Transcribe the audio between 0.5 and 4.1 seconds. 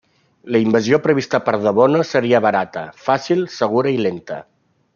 La invasió prevista per De Bono seria barata, fàcil, segura i